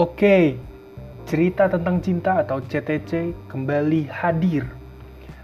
[0.00, 0.56] Oke,
[1.28, 4.64] cerita tentang cinta atau CTC kembali hadir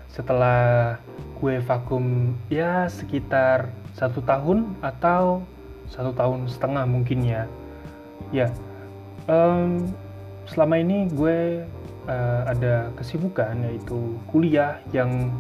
[0.09, 0.97] setelah
[1.37, 5.45] gue vakum ya sekitar satu tahun atau
[5.93, 7.45] satu tahun setengah mungkin ya.
[8.33, 8.49] Ya,
[9.29, 9.93] um,
[10.49, 11.61] selama ini gue
[12.09, 15.37] uh, ada kesibukan yaitu kuliah yang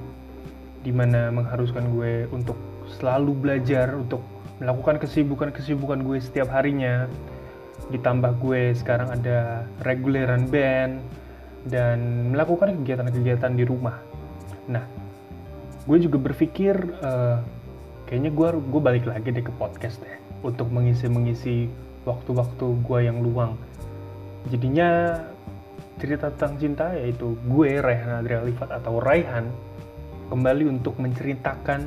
[0.84, 2.60] di mana mengharuskan gue untuk
[3.00, 4.20] selalu belajar untuk
[4.60, 7.08] melakukan kesibukan-kesibukan gue setiap harinya
[7.86, 10.98] ditambah gue sekarang ada reguleran band
[11.66, 13.98] dan melakukan kegiatan-kegiatan di rumah.
[14.66, 14.82] Nah
[15.86, 17.38] gue juga berpikir uh,
[18.10, 21.70] kayaknya gue gue balik lagi deh ke podcast deh untuk mengisi-mengisi
[22.06, 23.54] waktu-waktu gue yang luang.
[24.50, 25.22] Jadinya
[25.98, 29.48] cerita tentang cinta yaitu gue Raihan Adria Lifat atau Raihan
[30.30, 31.86] kembali untuk menceritakan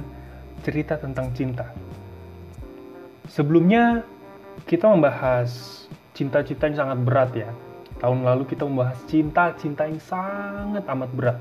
[0.64, 1.72] cerita tentang cinta.
[3.32, 4.04] Sebelumnya
[4.66, 5.84] kita membahas
[6.18, 7.50] cinta-cinta yang sangat berat ya.
[8.00, 11.38] Tahun lalu kita membahas cinta-cinta yang sangat amat berat.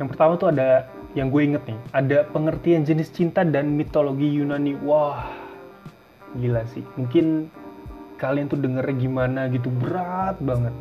[0.00, 4.78] Yang pertama tuh ada yang gue inget nih ada pengertian jenis cinta dan mitologi Yunani.
[4.80, 5.28] Wah
[6.38, 6.84] gila sih.
[6.96, 7.50] Mungkin
[8.20, 10.72] kalian tuh dengernya gimana gitu berat banget.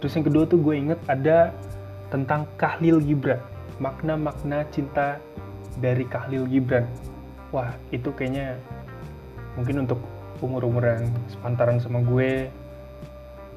[0.00, 1.52] Terus yang kedua tuh gue inget ada
[2.08, 3.38] tentang Kahlil Gibran.
[3.78, 5.20] Makna-makna cinta
[5.78, 6.88] dari Kahlil Gibran.
[7.50, 8.58] Wah itu kayaknya
[9.58, 10.00] mungkin untuk
[10.40, 12.48] umur-umur yang sepantaran sama gue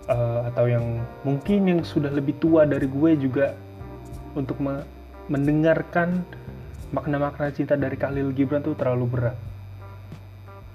[0.07, 3.55] uh, atau yang mungkin yang sudah lebih tua dari gue juga
[4.33, 4.83] untuk me
[5.31, 6.19] mendengarkan
[6.91, 9.37] makna-makna cinta dari Khalil Gibran tuh terlalu berat.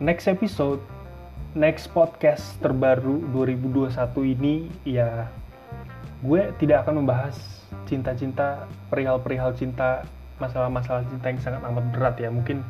[0.00, 0.80] Next episode,
[1.52, 3.92] next podcast terbaru 2021
[4.24, 5.28] ini ya
[6.24, 7.36] gue tidak akan membahas
[7.84, 10.02] cinta-cinta, perihal-perihal cinta,
[10.40, 12.32] masalah-masalah cinta yang sangat amat berat ya.
[12.32, 12.64] Mungkin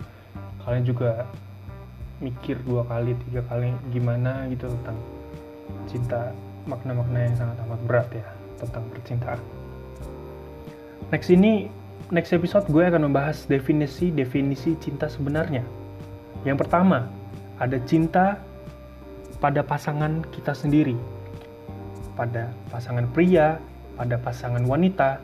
[0.66, 1.24] kalian juga
[2.18, 4.98] mikir dua kali, tiga kali gimana gitu tentang
[5.86, 6.34] cinta,
[6.66, 8.26] makna-makna yang sangat amat berat ya
[8.58, 9.40] tentang percintaan.
[11.08, 11.72] Next ini,
[12.12, 15.64] next episode gue akan membahas definisi-definisi cinta sebenarnya.
[16.44, 17.08] Yang pertama,
[17.56, 18.42] ada cinta
[19.38, 20.98] pada pasangan kita sendiri.
[22.18, 23.62] Pada pasangan pria,
[23.94, 25.22] pada pasangan wanita,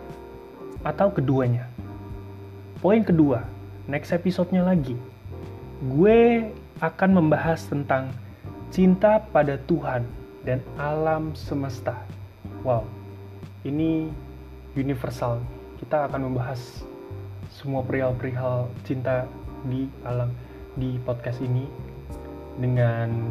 [0.87, 1.67] atau keduanya.
[2.79, 3.43] Poin kedua,
[3.91, 4.95] next episode-nya lagi.
[5.85, 6.49] Gue
[6.83, 8.11] akan membahas tentang
[8.75, 10.03] cinta pada Tuhan
[10.43, 11.95] dan alam semesta.
[12.67, 12.89] Wow,
[13.63, 14.11] ini
[14.75, 15.39] universal
[15.79, 16.83] kita akan membahas
[17.55, 19.29] semua perihal-perihal cinta
[19.69, 20.33] di alam
[20.75, 21.71] di podcast ini
[22.59, 23.31] dengan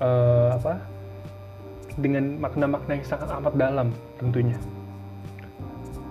[0.00, 0.80] uh, apa
[1.96, 3.88] dengan makna-makna yang sangat amat dalam
[4.20, 4.56] tentunya.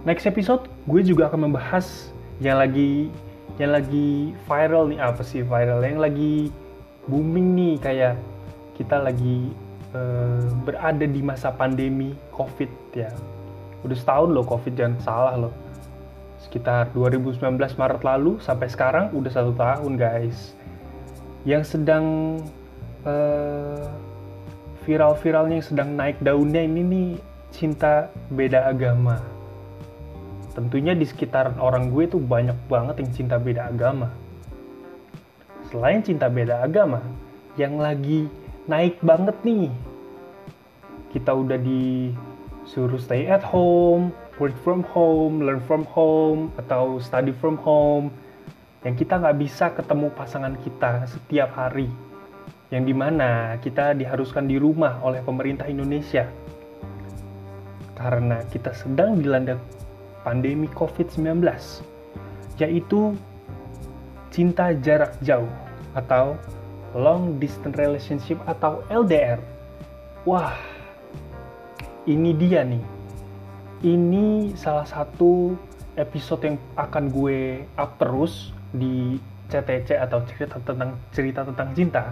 [0.05, 3.09] Next episode gue juga akan membahas yang lagi
[3.55, 5.79] yang lagi viral nih apa sih viral?
[5.79, 6.33] Yang lagi
[7.07, 8.15] booming nih kayak
[8.75, 9.55] kita lagi
[9.95, 13.11] uh, berada di masa pandemi covid ya.
[13.87, 15.53] Udah setahun loh covid jangan salah loh.
[16.43, 20.51] Sekitar 2019 Maret lalu sampai sekarang udah satu tahun guys.
[21.47, 22.37] Yang sedang
[23.07, 23.87] uh,
[24.83, 27.09] viral-viralnya yang sedang naik daunnya ini nih
[27.55, 29.34] cinta beda agama
[30.55, 34.09] tentunya di sekitar orang gue tuh banyak banget yang cinta beda agama.
[35.67, 37.03] Selain cinta beda agama
[37.59, 38.31] yang lagi
[38.65, 39.69] naik banget nih
[41.15, 42.11] kita udah di
[42.67, 48.11] suruh stay at home, work from home, learn from home, atau study from home,
[48.83, 51.87] yang kita nggak bisa ketemu pasangan kita setiap hari,
[52.67, 56.27] yang di mana kita diharuskan di rumah oleh pemerintah Indonesia.
[57.95, 59.55] Karena kita sedang dilanda
[60.25, 61.45] pandemi COVID-19,
[62.57, 63.13] yaitu
[64.33, 65.47] cinta jarak jauh
[65.93, 66.33] atau
[66.97, 69.37] long distance relationship atau LDR.
[70.25, 70.57] Wah,
[72.09, 72.81] ini dia nih.
[73.85, 75.53] Ini salah satu
[75.95, 82.03] episode yang akan gue up terus di CTC atau cerita tentang cerita tentang cinta.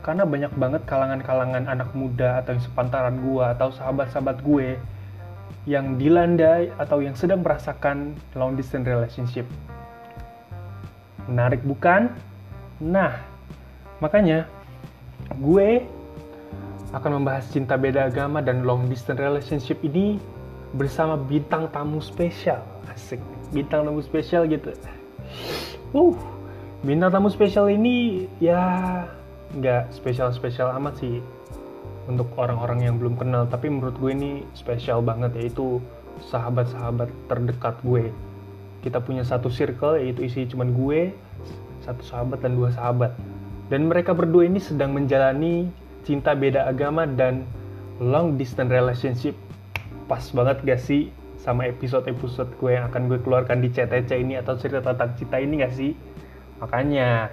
[0.00, 4.80] Karena banyak banget kalangan-kalangan anak muda atau yang sepantaran gue atau sahabat-sahabat gue
[5.68, 9.44] yang dilanda atau yang sedang merasakan long distance relationship.
[11.28, 12.08] Menarik bukan?
[12.80, 13.20] Nah,
[14.00, 14.48] makanya
[15.36, 15.84] gue
[16.96, 20.16] akan membahas cinta beda agama dan long distance relationship ini
[20.72, 22.64] bersama bintang tamu spesial.
[22.88, 23.20] Asik,
[23.52, 24.72] bintang tamu spesial gitu.
[25.92, 26.16] Uh,
[26.80, 28.60] bintang tamu spesial ini ya
[29.56, 31.24] nggak spesial-spesial amat sih
[32.08, 35.78] untuk orang-orang yang belum kenal, tapi menurut gue ini spesial banget yaitu
[36.32, 38.08] sahabat-sahabat terdekat gue.
[38.80, 41.12] Kita punya satu circle yaitu isi cuman gue,
[41.84, 43.12] satu sahabat dan dua sahabat.
[43.68, 45.68] Dan mereka berdua ini sedang menjalani
[46.08, 47.44] cinta beda agama dan
[48.00, 49.36] long distance relationship.
[50.08, 54.56] Pas banget gak sih sama episode-episode gue yang akan gue keluarkan di CTC ini atau
[54.56, 55.92] cerita tentang cinta ini gak sih?
[56.58, 57.28] Makanya,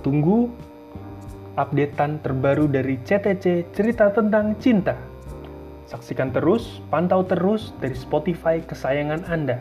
[0.00, 0.50] tunggu
[1.54, 4.94] updatean terbaru dari CTC cerita tentang cinta.
[5.88, 9.60] Saksikan terus, pantau terus dari Spotify kesayangan Anda.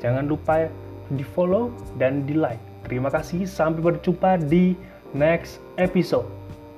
[0.00, 0.70] Jangan lupa
[1.12, 2.60] di follow dan di like.
[2.84, 4.76] Terima kasih, sampai berjumpa di
[5.16, 6.28] next episode.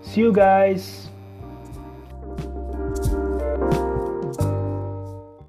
[0.03, 1.16] See you guys!